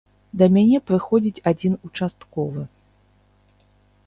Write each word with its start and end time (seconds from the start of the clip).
Да 0.41 0.45
мяне 0.55 0.79
прыходзіць 0.91 1.43
адзін 1.51 1.75
участковы. 1.89 2.61